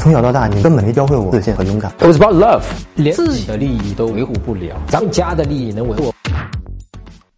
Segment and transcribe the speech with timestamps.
[0.00, 1.92] 从小到大，你根本没教会我自信和勇敢。
[1.98, 2.62] It was about love，
[2.94, 6.14] 连自己的利益都维护不了，咱们家的利益能维护？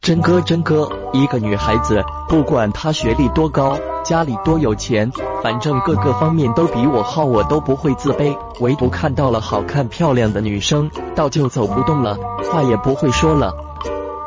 [0.01, 5.11] 真哥，真哥，一个女孩子，不管她学历多高，家里多有钱，
[5.43, 8.33] 反正各个方面都比我好，我都不会自卑。
[8.61, 12.17] 唯独看到了好看漂亮的女生，道就走不动了，
[12.49, 13.53] 话也不会说了。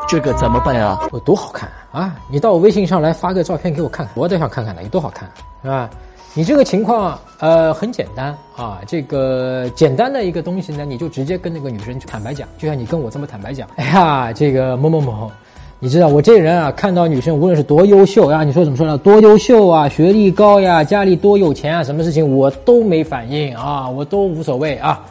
[0.08, 1.00] 这个怎么办啊？
[1.12, 2.16] 我多好看啊！
[2.30, 5.30] 你到我微信上来发个照片给我看看，我都想看看呢，有多好看，
[5.64, 5.90] 是吧？
[6.36, 8.80] 你这个情况，呃，很简单啊。
[8.86, 13.68] 这个简单的一个东西呢，你就直接跟那个女生坦白讲，就像你跟我这么坦白讲。
[13.78, 15.32] 哎呀，这个某某某。
[15.80, 18.98] 你知道我这人啊，看到女生无论是多优秀啊，你说怎么说呢？
[19.00, 25.04] 多优秀啊，学历高呀，家里多有钱啊，什么事情我都没反应啊，我都无所谓啊，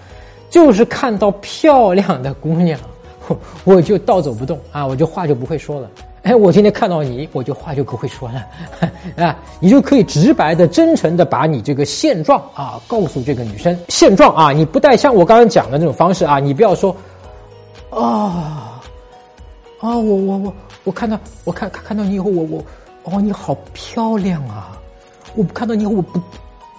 [0.51, 2.79] 就是看到漂亮的姑娘，
[3.65, 5.91] 我就倒走不动啊，我就话就不会说了。
[6.25, 8.47] 哎，我今天看到你，我就话就不会说了
[9.23, 13.79] 啊，你就可以直白的、真诚的把你这个现状啊告诉这个女生。
[13.89, 16.97] 现状啊，你不带像我刚刚讲的那种方式啊，你不要说
[17.91, 18.81] 啊。
[19.81, 22.65] 啊，我我我我看到我看看到你以后，我我
[23.03, 24.81] 哦，你好漂亮啊！
[25.35, 26.19] 我看到你以后，我不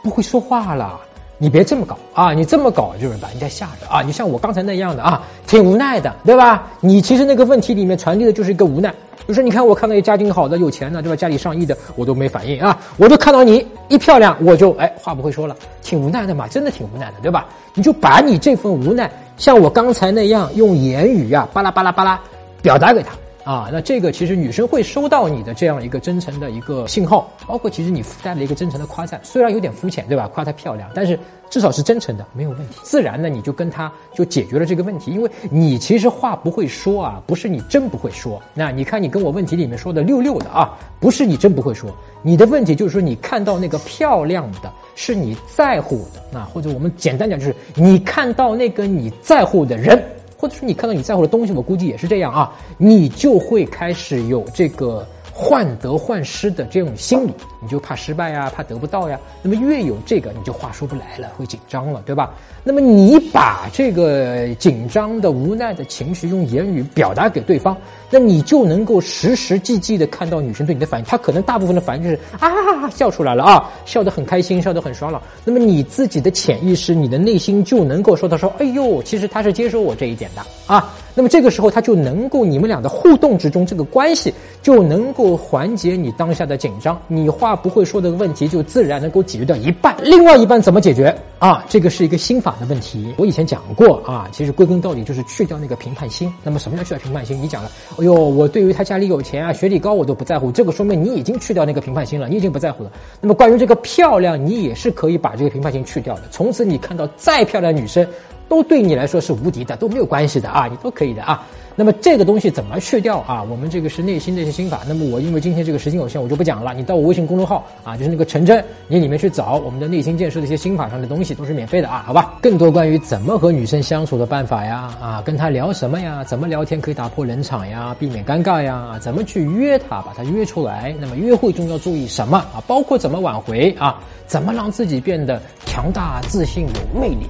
[0.01, 0.99] 不会说话了。
[1.37, 2.33] 你别这么搞啊！
[2.33, 4.01] 你这么搞就是把人家吓着啊！
[4.01, 6.67] 你像我刚才那样的啊，挺无奈的，对吧？
[6.79, 8.93] 你其实那个问题里面传递的就是一个无奈，
[9.27, 11.15] 就是你看我看到一家境好的、有钱的，对吧？
[11.15, 12.79] 家里上亿的，我都没反应啊！
[12.97, 17.45] 我就看到你一漂亮，我就哎话不会说了，挺无奈的嘛，真的挺无奈的，对吧？
[17.73, 22.19] 你就把你这份无奈，像我刚才那样用言语啊，巴拉巴拉巴拉。
[22.61, 23.11] 表达给他
[23.45, 30.27] 啊，那这个其实女生会收到你的这样一个真诚的一个信号，包括其实你附带了一个真诚的夸赞，虽然有点肤浅，对吧？
[30.29, 32.79] 夸她漂亮，但是至少是真诚的，没有问题。
[32.81, 38.41] 自然呢，你就跟她就解决了这个问题，因为你其实话不会说啊，不是你真不会说。
[38.55, 50.03] 那你看你跟我问题里面说的溜溜的啊，不是你真不会说，你的问题就是说你看到那个漂亮的是你在乎的，那或者我们简单讲就是你看到那个你在乎的人。
[50.45, 55.03] 或者说你看到你在乎的东西，我估计也是这样啊，你就会开始有这个。
[55.37, 59.19] 患得患失的这种心理，你就怕失败呀，怕得不到呀。
[59.41, 62.33] 那么越有这个，你就话说不来了，会紧张了，对吧？
[62.63, 67.75] 那么你把这个紧张的、无奈的情绪用言语表达给对方，
[68.09, 71.05] 那你就能够实实际际的看到女生对你的反应。
[71.05, 75.21] 她可能大部分的反应就是啊，笑出来了啊，笑得很开心，笑得很爽朗。
[75.43, 80.93] 那么你自己的潜意识、你的内心就能够说到说，哎呦，其实他是接受我这一点的啊。
[81.17, 89.95] 那么这个时候，他就能够你们俩的互动之中，这个关系就能够缓解你当下的紧张，你话不会说的问题就自然能够解决掉一半。
[90.03, 91.63] 另外一半怎么解决啊？
[91.69, 93.15] 这个是一个心法的问题。
[93.17, 96.29] 我以前讲过啊，其实归根到底就是去掉那个评判心。
[96.43, 97.41] 那么什么叫去掉评判心？
[97.41, 102.91] 你讲了，哎呦，我对于他家里有钱啊、学历高我都不在乎，这个说明你已经去掉那个评判心了，你已经不在乎了。
[103.21, 106.23] 那么关于这个漂亮，你也是可以把这个评判心去掉的。
[106.29, 108.05] 从此你看到再漂亮的女生。
[108.47, 111.45] 都对你来说是无敌的，都没有关系的啊，你都可以的啊。
[111.77, 113.43] 那么这个东西怎么去掉啊？
[113.43, 114.79] 我们这个是内心的一些心法。
[114.87, 116.73] 那么我因为今天这个时间有限，我就不讲了。
[116.73, 122.37] 你到我微信公众号啊，就是那个陈真，你里面去找我们的内心建设的一些心法上的东西，都是免费的啊，好吧？
[122.41, 130.95] 更多关于怎么和女生相处的办法呀，啊，跟她聊什么呀，怎么聊天可以打破冷场呀，避免尴尬呀，怎么去约她，把她约出来。
[130.97, 132.63] 那么约会中要注意什么啊？
[132.65, 133.99] 包括怎么挽回啊？
[134.27, 137.27] 怎么让自己变得强大、自信、有魅力？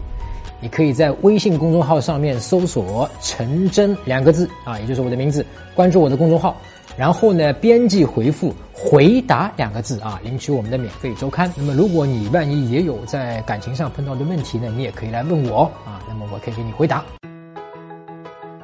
[0.62, 5.46] 你可以在微信公众号上面搜索“陈真”两个字啊，也就是我的名字，
[5.76, 6.56] 关注我的公众号，
[6.98, 11.52] 然后呢，编辑回复“回答”两个字啊，领取我们的免费周刊。
[11.56, 17.04] 那么，如果你万一也有在感情上碰到的问题呢，你也可以来问我啊，那么我可以给你回答。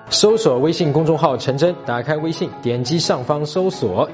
[0.09, 4.09] 搜索微信公众号“陈真”，打开微信，点击上方搜索，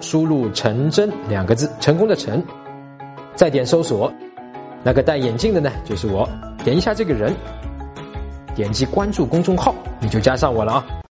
[0.00, 2.42] 输入“陈真”两个字，成功的“陈”，
[3.34, 4.12] 再点搜索。
[4.82, 6.28] 那个戴眼镜的呢，就是我。
[6.64, 7.32] 点一下这个人，
[8.54, 11.03] 点击关注公众号，你就加上我了啊。